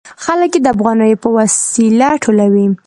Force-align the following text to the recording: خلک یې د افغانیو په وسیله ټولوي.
خلک 0.23 0.51
یې 0.55 0.59
د 0.63 0.67
افغانیو 0.75 1.21
په 1.23 1.29
وسیله 1.37 2.07
ټولوي. 2.23 2.65